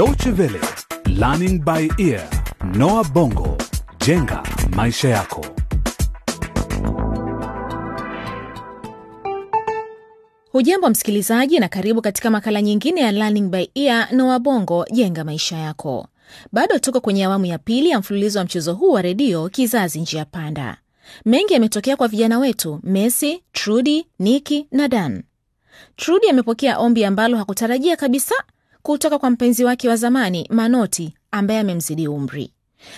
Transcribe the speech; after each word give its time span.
Deutsche 0.00 0.30
Welle, 0.30 0.60
Learning 1.08 1.62
by 1.62 1.86
Ear, 1.98 2.26
Noah 2.74 3.04
Bongo, 3.12 3.56
jenga 4.06 4.42
maisha 4.76 5.08
yako. 5.08 5.46
Hujambo 10.52 10.90
msikilizaji, 10.90 11.58
na 11.58 11.68
karibu 11.68 12.02
katika 12.02 12.30
makala 12.30 12.62
nyingine 12.62 13.00
ya 13.00 13.12
Learning 13.12 13.48
by 13.50 13.64
Ear 13.74 14.12
Noah 14.12 14.38
Bongo, 14.38 14.84
jenga 14.92 15.24
maisha 15.24 15.56
yako. 15.56 16.06
Bado 16.52 16.78
tuko 16.78 17.00
kwenye 17.00 17.24
awamu 17.24 17.46
ya 17.46 17.58
pili 17.58 17.88
ya 17.90 17.98
mfululizo 17.98 18.38
wa 18.38 18.44
mchezo 18.44 18.74
huu 18.74 18.90
wa 18.92 19.02
redio 19.02 19.48
Kizazi 19.48 20.00
Njia 20.00 20.24
Panda. 20.24 20.76
Mengi 21.24 21.52
yametokea 21.54 21.96
kwa 21.96 22.08
vijana 22.08 22.38
wetu 22.38 22.80
Messi, 22.82 23.42
Trudi, 23.52 24.06
Niki 24.18 24.66
na 24.72 24.88
Dan. 24.88 25.22
Trudi 25.96 26.28
amepokea 26.28 26.78
ombi 26.78 27.04
ambalo 27.04 27.36
hakutarajia 27.36 27.96
kabisa 27.96 28.34
kutoka 28.82 29.18
kwa 29.18 29.30
mpenzi 29.30 29.64
wake 29.64 29.88
wa 29.88 29.96
zamani 29.96 30.48
Manoti 30.50 31.14
ambaye 31.30 31.60
amemzidi 31.60 32.08
umri. 32.08 32.52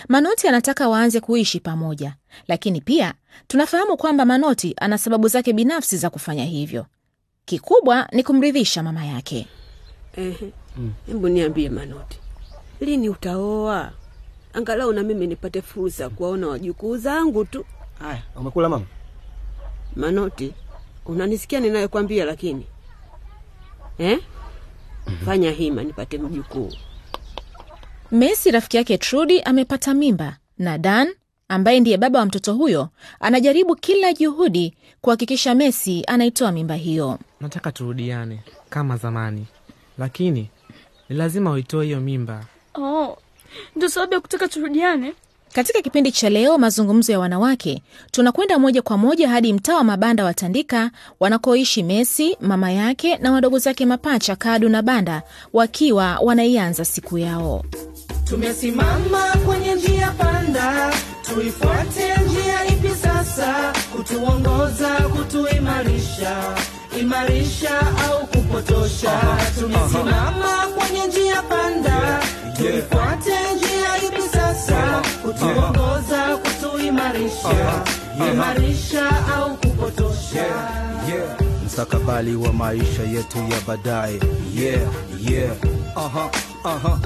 Manoti 0.07 0.47
anataka 0.47 0.89
waanze 0.89 1.19
kuishi 1.19 1.59
pamoja, 1.59 2.15
lakini 2.47 2.81
pia 2.81 3.13
tunafahamu 3.47 3.97
kwamba 3.97 4.25
Manoti 4.25 4.73
ana 4.77 4.97
sababu 4.97 5.27
zake 5.27 5.53
binafsi 5.53 5.97
za 5.97 6.09
kufanya 6.09 6.45
hivyo. 6.45 6.85
Kikubwa 7.45 8.07
ni 8.11 8.23
kumridhisha 8.23 8.83
mama 8.83 9.05
yake. 9.05 9.47
Ehe, 10.17 10.53
hebu 11.07 11.29
niambie 11.29 11.69
Manoti, 11.69 12.19
lini 12.81 13.09
utaoa? 13.09 13.91
Angalau 14.53 14.93
na 14.93 15.03
mimi 15.03 15.27
nipate 15.27 15.61
fursa 15.61 16.09
kuwaona 16.09 16.47
wajukuu 16.47 16.97
zangu 16.97 17.45
tu. 17.45 17.65
Haya, 17.99 18.21
umekula 18.35 18.69
mama? 18.69 18.85
Manoti, 19.95 20.53
unanisikia 21.05 21.59
ninayokwambia? 21.59 22.25
Lakini 22.25 22.65
eh? 23.97 24.19
Fanya 25.25 25.51
hima 25.51 25.83
nipate 25.83 26.17
mjukuu. 26.17 26.71
Messi 28.11 28.51
rafiki 28.51 28.77
yake 28.77 28.97
Trudi 28.97 29.41
amepata 29.41 29.93
mimba 29.93 30.37
na 30.57 30.77
Dan 30.77 31.13
ambaye 31.47 31.79
ndiye 31.79 31.97
baba 31.97 32.19
wa 32.19 32.25
mtoto 32.25 32.53
huyo 32.53 32.89
anajaribu 33.19 33.75
kila 33.75 34.13
juhudi 34.13 34.73
kuhakikisha 35.01 35.55
Messi 35.55 36.03
anaitoa 36.07 36.51
mimba 36.51 36.75
hiyo. 36.75 37.19
nataka 37.41 37.71
turudiane 37.71 38.39
kama 38.69 38.97
zamani, 38.97 39.45
lakini 39.97 40.49
ni 41.09 41.15
lazima 41.15 41.51
uitoe 41.51 41.85
hiyo 41.85 41.99
mimba. 42.01 42.45
Oh, 42.75 43.17
ndio 43.75 43.89
sababu 43.89 44.13
ya 44.13 44.19
kutaka 44.19 44.47
turudiane? 44.47 45.13
Katika 45.53 45.81
kipindi 45.81 46.11
cha 46.11 46.29
leo 46.29 46.57
mazungumzo 46.57 47.11
ya 47.11 47.19
wanawake, 47.19 47.83
tunakwenda 48.11 48.59
moja 48.59 48.81
kwa 48.81 48.97
moja 48.97 49.29
hadi 49.29 49.53
mtaa 49.53 49.75
wa 49.75 49.83
mabanda 49.83 50.23
wa 50.23 50.33
Tandika 50.33 50.91
wanakoishi 51.19 51.83
Messi, 51.83 52.37
mama 52.41 52.71
yake 52.71 53.17
na 53.17 53.31
wadogo 53.31 53.59
zake 53.59 53.85
mapacha 53.85 54.35
Kadu 54.35 54.69
na 54.69 54.81
Banda 54.81 55.21
wakiwa 55.53 56.19
wanaianza 56.21 56.85
siku 56.85 57.17
yao. 57.17 57.63
Tumesimama 58.23 59.19
kwenye 59.45 59.75
njia 59.75 60.11
panda, 60.11 60.93
tuifuate 61.21 62.13
njia 62.27 62.65
ipi 62.67 62.89
sasa? 63.01 63.73
Kutuongoza, 63.95 64.89
kutuimarisha, 64.89 66.55
imarisha 66.99 67.79
au 68.07 68.27
kupotosha? 68.27 69.19
Tumesimama 69.59 70.67
kwenye 70.77 71.07
njia 71.07 71.41
panda, 71.41 72.19
tuifuate 72.57 73.31
njia 73.55 73.72
ipi? 74.71 75.09
Kutuongoza, 75.21 76.37
kutuimarisha, 76.37 77.83
imarisha 78.31 79.09
au 79.35 79.57
kupotosha? 79.57 80.45
Mstakabali 81.65 82.35
wa 82.35 82.53
maisha 82.53 83.03
yetu 83.03 83.37
ya 83.37 83.61
baadaye. 83.67 84.19
Yeah, 84.55 84.81
yeah. 85.29 85.51
Aha, 85.95 86.29
aha. 86.63 86.99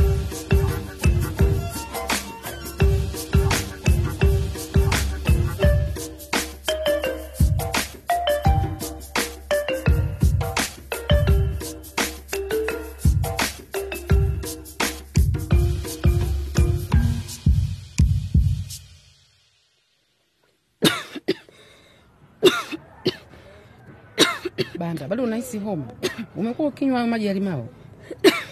Banda, 24.87 25.07
bado 25.07 25.23
unahisi 25.23 25.59
homa? 25.59 25.83
Umekuwa 26.37 26.67
ukinywa 26.67 27.07
maji 27.07 27.25
ya 27.25 27.33
limao? 27.33 27.67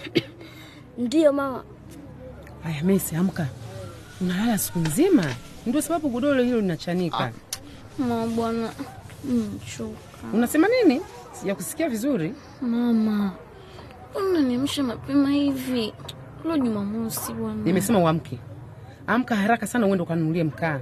Ndiyo 0.98 1.32
mama. 1.32 1.64
Haya, 2.62 2.84
Messi, 2.84 3.16
amka, 3.16 3.46
unalala 4.20 4.58
siku 4.58 4.78
nzima, 4.78 5.24
ndio 5.66 5.80
sababu 5.82 6.08
godoro 6.08 6.42
hilo 6.42 6.60
linachanika. 6.60 7.32
Mama 7.98 8.26
bwana, 8.26 8.70
mchoka. 9.24 9.96
Unasema 10.32 10.68
nini? 10.68 11.00
Sijakusikia 11.32 11.88
vizuri. 11.88 12.34
Mama, 12.60 13.32
unaniamsha 14.14 14.82
mapema 14.82 15.30
hivi? 15.30 15.92
Leo 16.44 16.58
Jumamosi 16.58 17.32
bwana. 17.32 17.62
Nimesema 17.64 17.98
uamke, 17.98 18.38
amka 19.06 19.36
haraka 19.36 19.66
sana, 19.66 19.86
uende 19.86 20.02
ukanunulie 20.02 20.44
mkaa. 20.44 20.80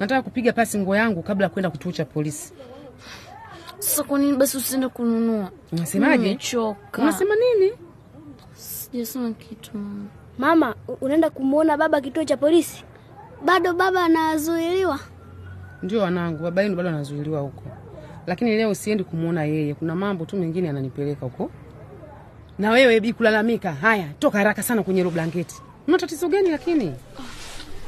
Nataka 0.00 0.22
kupiga 0.22 0.52
pasi 0.52 0.78
nguo 0.78 0.96
yangu 0.96 1.22
kabla 1.22 1.44
ya 1.46 1.50
kwenda 1.50 1.70
kituo 1.70 1.92
cha 1.92 2.04
polisi. 2.04 2.52
Sasa 3.78 4.02
kwa 4.02 4.18
nini 4.18 4.36
basi 4.36 4.56
usiende 4.56 4.88
kununua? 4.88 5.50
Unasemaje? 5.72 6.22
Nimechoka. 6.22 7.02
Unasema 7.02 7.34
nini? 7.36 7.72
Sijasema 8.54 9.30
kitu 9.32 9.70
mama. 9.78 10.04
Mama, 10.38 10.74
unaenda 11.00 11.30
kumwona 11.30 11.76
baba 11.76 12.00
kituo 12.00 12.24
cha 12.24 12.36
polisi? 12.36 12.84
Bado 13.44 13.72
baba 13.74 14.04
anazuiliwa? 14.04 14.98
Ndio 15.82 16.00
wanangu, 16.00 16.42
baba 16.42 16.62
yenu 16.62 16.76
bado 16.76 16.88
anazuiliwa 16.88 17.40
huko, 17.40 17.62
lakini 18.26 18.56
leo 18.56 18.74
siendi 18.74 19.04
kumwona 19.04 19.44
yeye. 19.44 19.74
Kuna 19.74 19.94
mambo 19.94 20.24
tu 20.24 20.36
mengine 20.36 20.68
ananipeleka 20.70 21.20
huko. 21.26 21.50
Na 22.58 22.70
wewe 22.70 23.00
bi 23.00 23.12
kulalamika, 23.12 23.72
haya, 23.72 24.08
toka 24.18 24.38
haraka 24.38 24.62
sana 24.62 24.82
kwenye 24.82 25.00
hilo 25.00 25.10
blanketi. 25.10 25.54
Una 25.88 25.98
tatizo 25.98 26.28
gani 26.28 26.50
lakini? 26.50 26.94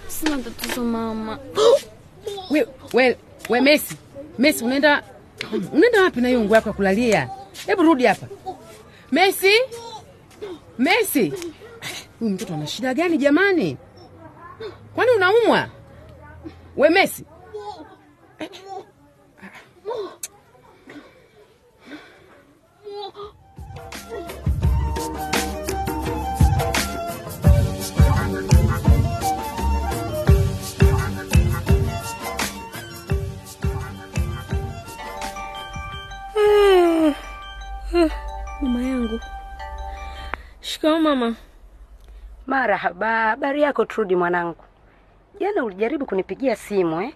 Sina 0.07 0.39
tatizo 0.39 0.85
mama. 0.85 1.39
We, 2.51 2.67
we, 2.93 3.17
we 3.49 3.61
Messi, 3.61 3.97
Messi 4.39 4.65
unaenda 4.65 5.03
unaenda 5.73 6.03
wapi 6.03 6.21
na 6.21 6.29
hiyo 6.29 6.41
nguo 6.41 6.57
yako 6.57 6.69
ya 6.69 6.73
kulalia? 6.73 7.31
Hebu 7.67 7.83
rudi 7.83 8.05
hapa. 8.07 8.27
Messi? 9.13 9.53
Messi? 10.79 11.33
Huyu 12.21 12.31
mtoto 12.31 12.55
ana 12.55 12.67
shida 12.67 12.95
gani 12.95 13.19
jamani? 13.19 13.77
Kwani 14.95 15.11
unaumwa? 15.11 15.69
We 16.77 16.89
Messi? 16.91 17.25
Mama. 41.09 41.35
Marahaba, 42.47 43.09
habari 43.29 43.63
yako 43.63 43.85
Trudi 43.85 44.17
mwanangu? 44.17 44.57
Jana 45.41 45.65
ulijaribu 45.65 46.07
kunipigia 46.07 46.57
simu 46.57 47.01
eh? 47.01 47.13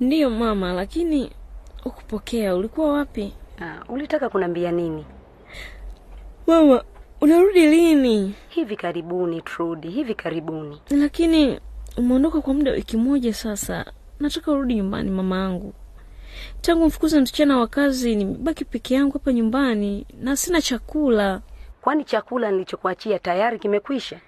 Ndiyo 0.00 0.30
mama, 0.30 0.72
lakini 0.72 1.30
ukupokea. 1.84 2.56
Ulikuwa 2.56 2.92
wapi? 2.92 3.32
Ah, 3.62 3.84
ulitaka 3.88 4.28
kuniambia 4.28 4.72
nini? 4.72 5.04
Mama, 6.46 6.84
unarudi 7.20 7.66
lini? 7.66 8.34
Hivi 8.48 8.76
karibuni 8.76 9.42
Trudi, 9.42 9.88
hivi 9.90 10.14
karibuni. 10.14 10.80
Lakini 10.90 11.60
umeondoka 11.96 12.40
kwa 12.40 12.54
muda 12.54 12.70
wiki 12.72 12.96
moja 12.96 13.34
sasa. 13.34 13.84
Nataka 14.20 14.52
urudi 14.52 14.74
nyumbani 14.74 15.10
mama 15.10 15.36
yangu. 15.38 15.72
Tangu 16.60 16.86
mfukuza 16.86 17.20
msichana 17.20 17.58
wa 17.58 17.66
kazi, 17.66 18.16
nimebaki 18.16 18.64
peke 18.64 18.94
yangu 18.94 19.12
hapa 19.12 19.32
nyumbani 19.32 20.06
na 20.20 20.36
sina 20.36 20.62
chakula. 20.62 21.40
Kwani 21.84 22.04
chakula 22.04 22.50
nilichokuachia 22.50 23.18
tayari 23.18 23.58
kimekwisha? 23.58 24.20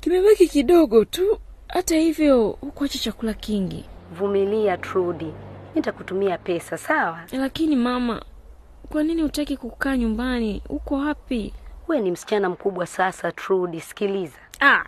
Kimebaki 0.00 0.48
kidogo 0.48 1.04
tu. 1.04 1.38
Hata 1.68 1.96
hivyo, 1.96 2.48
hukuacha 2.60 2.98
chakula 2.98 3.34
kingi. 3.34 3.84
Vumilia 4.12 4.76
Trudi, 4.76 5.32
nitakutumia 5.74 6.38
pesa 6.38 6.78
sawa? 6.78 7.20
Lakini 7.32 7.76
mama, 7.76 8.22
kwa 8.88 9.02
nini 9.02 9.22
hutaki 9.22 9.56
kukaa 9.56 9.96
nyumbani? 9.96 10.62
Uko 10.68 10.94
wapi? 10.94 11.54
We 11.88 12.00
ni 12.00 12.10
msichana 12.10 12.48
mkubwa 12.48 12.86
sasa 12.86 13.32
Trudi, 13.32 13.80
sikiliza. 13.80 14.38
Ah, 14.60 14.84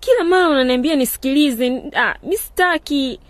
kila 0.00 0.24
mara 0.24 0.48
unaniambia 0.48 0.96
nisikilize. 0.96 1.82
Ah, 1.96 2.14
mi 2.22 2.36
sitaki. 2.36 3.20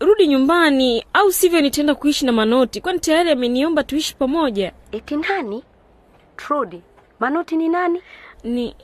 Rudi 0.00 0.26
nyumbani, 0.26 1.04
au 1.12 1.32
sivyo 1.32 1.60
nitaenda 1.60 1.94
kuishi 1.94 2.26
na 2.26 2.32
Manoti, 2.32 2.80
kwani 2.80 2.98
tayari 3.00 3.30
ameniomba 3.30 3.82
tuishi 3.84 4.16
pamoja. 4.16 4.72
Eti 4.92 5.16
nani? 5.16 5.62
Trudi, 6.36 6.82
Manoti 7.20 7.56
ni 7.56 7.68
nani? 7.68 8.02
Ni 8.44 8.76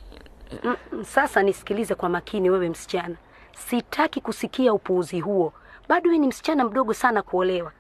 Mm, 0.65 0.77
mm, 0.93 1.05
Sasa 1.05 1.43
nisikilize 1.43 1.95
kwa 1.95 2.09
makini, 2.09 2.51
wewe 2.51 2.69
msichana, 2.69 3.15
sitaki 3.69 4.21
kusikia 4.21 4.73
upuuzi 4.75 5.21
huo. 5.21 5.53
Bado 5.89 6.09
wewe 6.11 6.19
ni 6.19 6.27
msichana 6.29 6.65
mdogo 6.65 6.95
sana 6.95 7.23
kuolewa. 7.23 7.73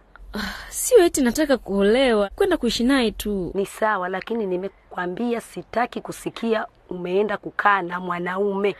Sio 0.69 1.05
eti 1.05 1.21
nataka 1.23 1.56
kuolewa, 1.59 2.31
kwenda 2.37 2.56
kuishi 2.56 2.85
naye 2.85 3.11
tu. 3.11 3.51
Ni 3.55 3.67
sawa, 3.67 4.09
lakini 4.09 4.47
nimekwambia 4.47 5.41
sitaki 5.41 6.01
kusikia 6.01 6.67
umeenda 6.91 7.37
kukaa 7.37 7.83
na 7.83 8.00
mwanaume. 8.00 8.77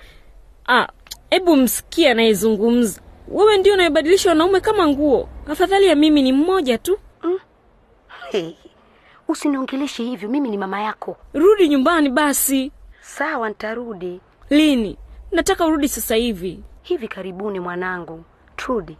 Ah, 0.69 0.87
hebu 1.31 1.57
msikia 1.57 2.11
anayezungumza. 2.11 3.01
Wewe 3.29 3.57
ndio 3.57 3.75
unayebadilisha 3.75 4.29
wanaume 4.29 4.61
kama 4.61 4.89
nguo. 4.89 5.29
Afadhali 5.51 5.87
ya 5.87 5.95
mimi 5.95 6.23
ni 6.23 6.33
mmoja 6.33 6.79
tu. 6.79 6.99
Hey, 8.31 8.55
usiniongeleshe 9.29 10.03
hivyo, 10.03 10.29
mimi 10.29 10.49
ni 10.51 10.59
mama 10.59 10.81
yako. 10.81 11.17
Rudi 11.35 11.69
nyumbani 11.69 12.09
basi. 12.11 12.73
Sawa, 13.01 13.49
nitarudi 13.49 14.21
Lini? 14.51 14.97
Nataka 15.33 15.67
urudi 15.67 15.89
sasa 15.89 16.15
hivi. 16.15 16.63
hivi 16.83 17.09
karibuni. 17.09 17.61
Mwanangu 17.61 18.25
Trudi, 18.57 18.97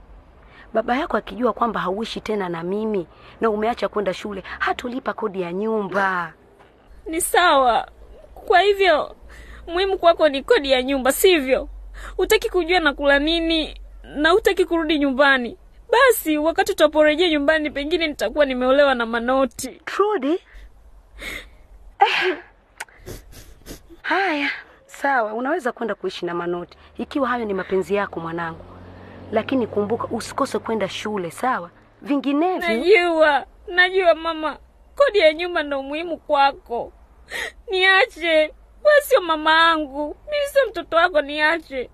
baba 0.75 0.97
yako 0.97 1.17
akijua 1.17 1.53
kwamba 1.53 1.81
hauishi 1.81 2.21
tena 2.21 2.49
na 2.49 2.63
mimi 2.63 3.07
na 3.41 3.51
umeacha 3.51 3.89
kwenda 3.89 4.15
shule, 4.15 4.43
hatolipa 4.59 5.13
kodi 5.13 5.41
ya 5.43 5.53
nyumba. 5.53 6.33
Ni 7.07 7.21
sawa. 7.21 7.89
Kwa 8.35 8.61
hivyo 8.61 9.17
muhimu 9.67 9.99
kwako 9.99 10.29
ni 10.29 10.43
kodi 10.43 10.71
ya 10.71 10.83
nyumba, 10.83 11.13
sivyo? 11.13 11.69
Utaki 12.19 12.51
kujua 12.51 12.81
nakula 12.81 13.19
nini 13.19 13.81
na 14.17 14.35
utaki 14.35 14.65
kurudi 14.65 14.99
nyumbani. 14.99 15.57
Basi 15.95 16.39
wakati 16.39 16.73
utaporejea 16.73 17.29
nyumbani, 17.31 17.71
pengine 17.71 18.07
nitakuwa 18.07 18.45
nimeolewa 18.47 18.95
na 18.95 19.07
Manoti. 19.07 19.69
Trudi, 19.85 20.33
eh. 22.01 22.37
Haya, 24.03 24.51
sawa, 24.87 25.33
unaweza 25.35 25.73
kwenda 25.73 25.95
kuishi 25.95 26.27
na 26.27 26.35
Manoti 26.35 26.79
ikiwa 26.99 27.29
hayo 27.29 27.45
ni 27.45 27.55
mapenzi 27.55 27.95
yako 27.95 28.21
mwanangu, 28.21 28.65
lakini 29.33 29.67
kumbuka 29.67 30.05
usikose 30.11 30.59
kwenda 30.59 30.89
shule, 30.89 31.31
sawa? 31.31 31.71
Vinginevyo 32.03 32.69
Najua, 32.69 33.47
najua 33.69 34.15
mama, 34.15 34.59
kodi 34.97 35.19
ya 35.19 35.33
nyumba 35.33 35.63
ndo 35.63 35.83
muhimu 35.83 36.17
kwako. 36.19 36.93
Niache, 37.71 38.29
wewe 38.85 39.01
sio 39.03 39.21
mama 39.21 39.71
angu, 39.71 40.17
mimi 40.25 40.47
sio 40.53 40.67
mtoto 40.71 40.97
wako, 40.97 41.21
niache. 41.23 41.91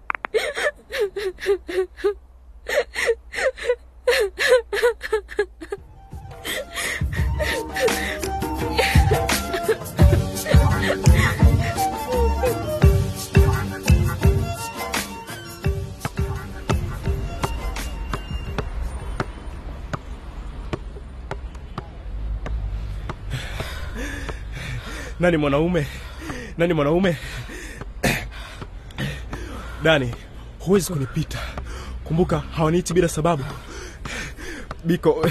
Nani 25.31 25.39
mwanaume? 25.41 25.87
Nani 26.59 26.75
mwanaume? 26.75 27.17
Dani, 29.83 30.15
huwezi 30.59 30.93
kunipita. 30.93 31.39
Kumbuka 32.05 32.39
hawaniiti 32.39 32.95
bila 32.95 33.09
sababu. 33.09 33.45
Biko 34.85 35.27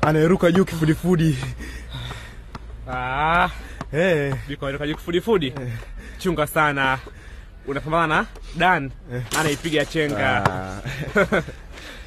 anaeruka 0.00 0.52
juu 0.52 0.64
kifudifudi. 0.64 1.38
Ah, 2.90 3.48
Eh, 3.92 4.34
biko 4.48 4.66
anaeruka 4.66 4.86
juu 4.86 4.94
kifudifudi. 4.96 5.54
Chunga 6.18 6.46
sana. 6.46 6.98
Unapambana 7.66 8.06
na 8.16 8.26
Dan 8.56 8.90
anaipiga 9.38 9.84
chenga. 9.84 10.44
ah, 10.46 10.80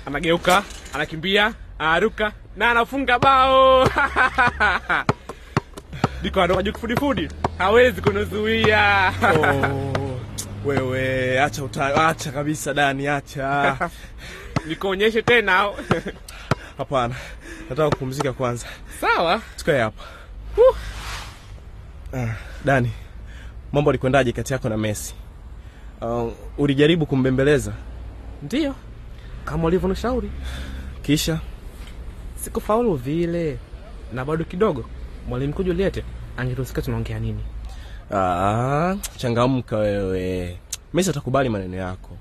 Anageuka, 0.05 0.63
anakimbia, 0.93 1.53
anaruka 1.79 2.31
na 2.57 2.71
anafunga 2.71 3.19
bao. 3.19 3.87
Biko 6.21 6.47
kifudifudi. 6.73 7.29
Hawezi 7.57 8.01
kunizuia. 8.01 9.13
oh, 9.39 9.89
wewe 10.65 11.39
acha 11.41 11.63
uta, 11.63 12.07
acha 12.07 12.31
kabisa 12.31 12.73
Dani, 12.73 13.07
acha. 13.07 13.89
Nikuonyeshe 14.67 15.21
tena. 15.21 15.69
Hapana, 16.77 17.15
nataka 17.69 17.89
kupumzika 17.89 18.33
kwanza. 18.33 18.67
Sawa. 19.01 19.41
Tukae 19.57 19.79
hapa. 19.81 20.03
Ah, 22.13 22.35
Dani, 22.65 22.91
mambo 23.71 23.89
alikwendaje 23.89 24.31
kati 24.31 24.53
yako 24.53 24.69
na 24.69 24.77
Messi? 24.77 25.13
Uh, 26.01 26.31
ulijaribu 26.57 27.05
kumbembeleza 27.05 27.73
Ndiyo. 28.43 28.75
Kama 29.45 29.63
ulivyonishauri. 29.63 30.31
kisha 31.01 31.39
Sikufaulu 32.35 32.95
vile. 32.95 33.57
Na 34.13 34.25
bado 34.25 34.43
kidogo. 34.45 34.85
Mwalimu 35.27 35.51
mkuu 35.51 35.63
Juliet 35.63 36.03
angetusikia 36.37 36.83
tunaongea 36.83 37.19
nini. 37.19 37.43
Ah, 38.13 38.95
changamka 39.17 39.77
wewe. 39.77 40.57
Messi 40.93 41.09
atakubali 41.09 41.49
maneno 41.49 41.77
yako. 41.77 42.17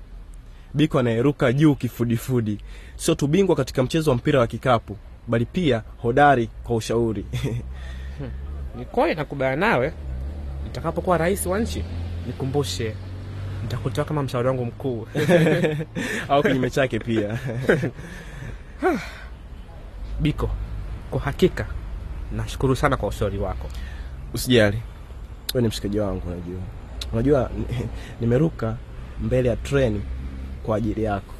Biko 0.73 0.99
anayeruka 0.99 1.53
juu 1.53 1.75
kifudifudi, 1.75 2.57
sio 2.95 3.15
tu 3.15 3.27
bingwa 3.27 3.55
katika 3.55 3.83
mchezo 3.83 4.11
wa 4.11 4.17
mpira 4.17 4.39
wa 4.39 4.47
kikapu, 4.47 4.97
bali 5.27 5.45
pia 5.45 5.83
hodari 6.01 6.49
kwa 6.63 6.75
ushauri. 6.75 7.25
Ni 8.77 8.85
kweli 8.85 9.15
nakubaliana 9.15 9.67
nawe. 9.69 9.93
Nitakapokuwa 10.63 11.17
rais 11.17 11.45
wa 11.45 11.59
nchi, 11.59 11.83
nikumbushe. 12.27 12.95
Nitakutoa 13.63 14.05
kama 14.05 14.23
mshauri 14.23 14.47
wangu 14.47 14.65
mkuu. 14.65 15.07
Au 16.29 16.43
kinyume 16.43 16.69
chake 16.69 16.99
pia. 16.99 17.39
Biko, 20.21 20.49
kwa 21.11 21.19
hakika 21.19 21.65
nashukuru 22.31 22.75
sana 22.75 22.97
kwa 22.97 23.09
ushauri 23.09 23.37
wako. 23.37 23.67
Usijali, 24.33 24.77
wewe 25.53 25.61
ni 25.61 25.67
mshikaji 25.67 25.99
wangu. 25.99 26.21
Unajua, 26.27 26.59
unajua 27.13 27.49
nimeruka 28.21 28.75
mbele 29.21 29.49
ya 29.49 29.55
treni 29.55 30.01
kwa 30.63 30.77
ajili 30.77 31.03
yako, 31.03 31.33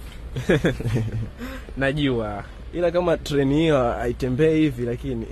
Najua 1.78 2.44
ila 2.74 2.92
kama 2.92 3.18
treni 3.18 3.56
hiyo 3.56 3.92
haitembei 3.92 4.60
hivi, 4.62 4.86
lakini 4.86 5.26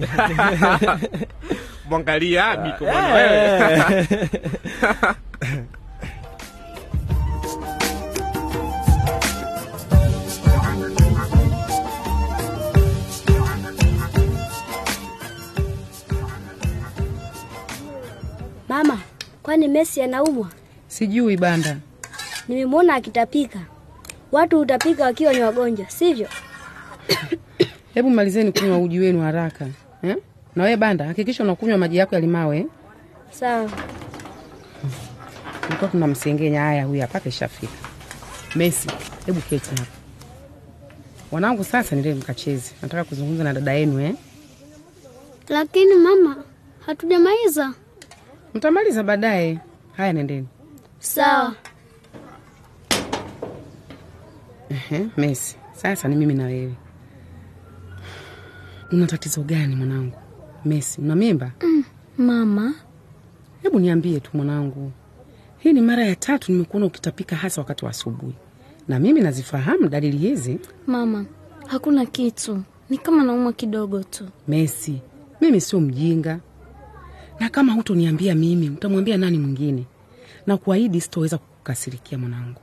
mwangalia 1.90 2.76
wewe. 2.82 3.84
Kwani 19.48 19.68
Messi 19.68 20.02
anaumwa? 20.02 20.48
Sijui 20.88 21.38
Banda. 21.38 21.78
Nimemwona 22.48 22.94
akitapika. 22.96 23.60
Watu 24.32 24.58
hutapika 24.58 25.04
wakiwa 25.04 25.34
ni 25.34 25.42
wagonjwa, 25.42 25.90
sivyo? 25.90 26.28
Hebu 27.94 28.10
malizeni 28.10 28.52
kunywa 28.52 28.78
uji 28.78 29.00
wenu 29.00 29.22
haraka 29.22 29.68
eh? 30.04 30.18
Na 30.56 30.64
wewe 30.64 30.78
Banda, 30.78 31.06
hakikisha 31.06 31.44
unakunywa 31.44 31.78
maji 31.78 31.98
yako 31.98 32.16
ya 32.16 32.22
limao 32.22 32.54
eh? 32.54 32.66
Sawa. 33.32 33.70
Tulikuwa 35.62 35.90
tunamsengenya. 35.92 36.62
Haya, 36.62 36.86
huyu 36.86 37.02
hapa 37.02 37.20
keshafika. 37.20 37.74
Messi, 38.56 38.90
hebu 39.26 39.42
keti 39.42 39.70
hapa. 39.70 39.92
Wanangu, 41.32 41.64
sasa 41.64 41.96
ndio 41.96 42.16
mkacheze. 42.16 42.72
Nataka 42.82 43.04
kuzungumza 43.04 43.44
na 43.44 43.54
dada 43.54 43.74
yenu 43.74 44.00
eh? 44.00 44.16
Lakini 45.50 45.96
mama, 45.96 46.44
hatujamaliza. 46.86 47.74
Mtamaliza 48.54 49.04
baadaye. 49.04 49.60
Haya, 49.98 50.14
nendeni. 50.14 50.48
Sawa. 51.00 51.56
Ehe, 54.70 55.08
Messi, 55.18 55.56
sasa 55.74 56.08
ni 56.08 56.16
mimi 56.16 56.34
na 56.34 56.44
wewe. 56.46 56.74
Una 58.92 59.08
tatizo 59.08 59.42
gani 59.44 59.76
mwanangu? 59.76 60.16
Messi, 60.66 61.02
una 61.02 61.16
mimba? 61.16 61.52
Mama, 62.18 62.74
Hebu 63.62 63.80
niambie 63.80 64.20
tu 64.20 64.30
mwanangu, 64.34 64.92
hii 65.58 65.74
ni 65.74 65.82
mara 65.82 66.06
ya 66.06 66.16
tatu 66.16 66.52
nimekuona 66.52 66.86
ukitapika, 66.86 67.36
hasa 67.36 67.62
wakati 67.62 67.86
wa 67.86 67.92
asubuhi, 67.92 68.34
na 68.88 69.00
mimi 69.00 69.22
nazifahamu 69.22 69.90
dalili 69.90 70.18
hizi. 70.18 70.60
mama, 70.88 71.26
hakuna 71.68 72.06
kitu. 72.06 72.64
Ni 72.90 72.98
kama 72.98 73.24
naumwa 73.24 73.54
kidogo 73.54 74.04
tu. 74.04 74.28
Messi, 74.48 75.02
mimi 75.42 75.62
sio 75.62 75.80
mjinga, 75.80 76.40
na 77.40 77.50
kama 77.50 77.74
hutoniambia 77.74 78.36
mimi 78.36 78.70
utamwambia 78.70 79.18
nani 79.18 79.38
mwingine? 79.38 79.86
Na 80.48 80.58
kuahidi 80.58 81.02
sitoweza 81.02 81.38
kukukasirikia 81.38 82.18
mwanangu. 82.18 82.62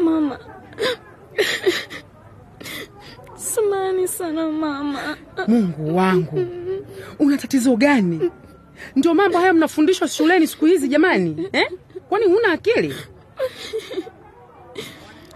Mama, 0.00 0.38
samani 3.36 4.08
sana 4.08 4.48
mama. 4.50 5.16
Mungu 5.46 5.96
wangu, 5.96 6.46
una 7.18 7.36
tatizo 7.38 7.76
gani? 7.76 8.30
Ndio 8.96 9.14
mambo 9.14 9.38
haya 9.38 9.52
mnafundishwa 9.52 10.08
shuleni 10.08 10.46
siku 10.46 10.66
hizi 10.66 10.88
jamani 10.88 11.48
eh? 11.52 11.70
Kwani 12.08 12.24
huna 12.26 12.52
akili? 12.52 12.94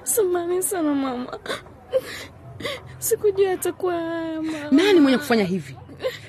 Samani 0.02 0.62
sana 0.62 0.94
mama, 0.94 1.38
sikujua 2.98 3.50
atakuwa 3.52 3.94
mama. 4.42 4.68
Nani 4.70 5.00
mwenye 5.00 5.18
kufanya 5.18 5.44
hivi? 5.44 5.76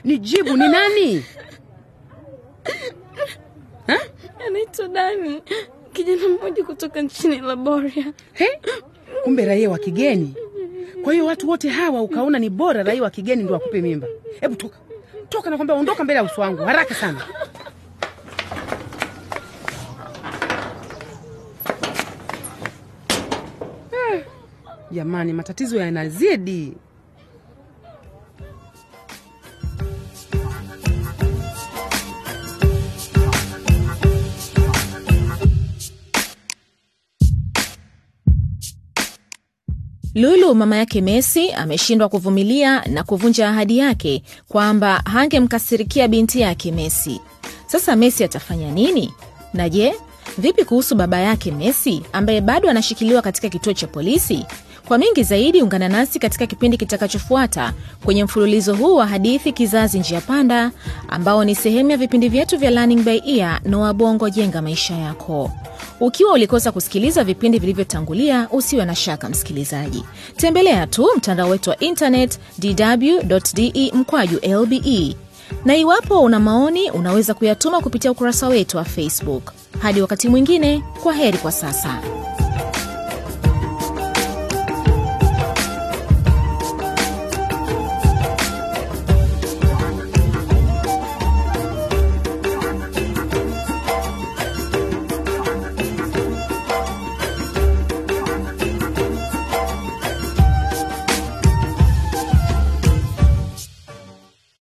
Nijibu, 0.03 0.57
ni 0.57 0.67
nani? 0.67 1.25
Anaitwa 4.47 4.87
Dani, 4.87 5.41
kijana 5.93 6.27
mmoja 6.29 6.63
kutoka 6.63 7.01
nchini 7.01 7.39
Laboria. 7.39 8.13
He? 8.33 8.59
Kumbe 9.23 9.45
raia 9.45 9.69
wa 9.69 9.77
kigeni. 9.79 10.35
Kwa 11.03 11.13
hiyo 11.13 11.25
watu 11.25 11.49
wote 11.49 11.69
hawa 11.69 12.01
ukaona 12.01 12.39
ni 12.39 12.49
bora 12.49 12.83
raia 12.83 13.03
wa 13.03 13.09
kigeni 13.09 13.43
ndio 13.43 13.55
akupe 13.55 13.81
mimba. 13.81 14.07
Hebu 14.41 14.55
toka 14.55 14.77
toka, 15.29 15.49
nakwambia 15.49 15.75
ondoka 15.75 16.03
mbele 16.03 16.17
ya 16.17 16.23
uso 16.23 16.41
wangu 16.41 16.63
haraka 16.63 16.95
sana. 16.95 17.21
Jamani, 24.93 25.33
matatizo 25.33 25.77
yanazidi. 25.77 26.73
Lulu 40.15 40.55
mama 40.55 40.75
yake 40.77 41.01
Messi 41.01 41.51
ameshindwa 41.51 42.09
kuvumilia 42.09 42.81
na 42.85 43.03
kuvunja 43.03 43.49
ahadi 43.49 43.77
yake 43.77 44.23
kwamba 44.47 44.95
hangemkasirikia 45.05 46.07
binti 46.07 46.41
yake 46.41 46.71
Messi. 46.71 47.21
Sasa 47.67 47.95
Messi 47.95 48.23
atafanya 48.23 48.71
nini? 48.71 49.13
Na 49.53 49.69
je, 49.69 49.93
vipi 50.37 50.65
kuhusu 50.65 50.95
baba 50.95 51.19
yake 51.19 51.51
Messi 51.51 52.01
ambaye 52.13 52.41
bado 52.41 52.69
anashikiliwa 52.69 53.21
katika 53.21 53.49
kituo 53.49 53.73
cha 53.73 53.87
polisi? 53.87 54.45
Kwa 54.87 54.97
mengi 54.97 55.23
zaidi, 55.23 55.61
ungana 55.61 55.89
nasi 55.89 56.19
katika 56.19 56.45
kipindi 56.47 56.77
kitakachofuata 56.77 57.73
kwenye 58.05 58.23
mfululizo 58.23 58.75
huu 58.75 58.95
wa 58.95 59.07
hadithi 59.07 59.51
Kizazi 59.51 59.99
Njia 59.99 60.21
Panda, 60.21 60.71
ambao 61.09 61.43
ni 61.43 61.55
sehemu 61.55 61.91
ya 61.91 61.97
vipindi 61.97 62.29
vyetu 62.29 62.57
vya 62.57 62.71
Learning 62.71 63.03
by 63.03 63.21
Ear 63.25 63.61
Noa 63.65 63.93
Bongo 63.93 64.29
Jenga 64.29 64.61
Maisha 64.61 64.95
Yako. 64.95 65.51
Ukiwa 65.99 66.33
ulikosa 66.33 66.71
kusikiliza 66.71 67.23
vipindi 67.23 67.59
vilivyotangulia, 67.59 68.47
usiwe 68.51 68.85
na 68.85 68.95
shaka 68.95 69.29
msikilizaji, 69.29 70.03
tembelea 70.37 70.87
tu 70.87 71.07
mtandao 71.17 71.49
wetu 71.49 71.69
wa 71.69 71.79
internet 71.79 72.39
dw.de 72.57 73.91
mkwaju 73.93 74.39
lbe, 74.63 75.15
na 75.65 75.75
iwapo 75.75 76.21
una 76.21 76.39
maoni 76.39 76.91
unaweza 76.91 77.33
kuyatuma 77.33 77.81
kupitia 77.81 78.11
ukurasa 78.11 78.47
wetu 78.47 78.77
wa 78.77 78.83
Facebook. 78.83 79.51
Hadi 79.79 80.01
wakati 80.01 80.29
mwingine, 80.29 80.83
kwa 81.03 81.13
heri 81.13 81.37
kwa 81.37 81.51
sasa. 81.51 82.01